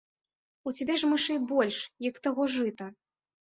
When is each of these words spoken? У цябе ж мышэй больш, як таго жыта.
У 0.71 0.71
цябе 0.79 0.95
ж 1.01 1.09
мышэй 1.11 1.39
больш, 1.51 1.77
як 2.09 2.17
таго 2.25 2.49
жыта. 2.57 2.89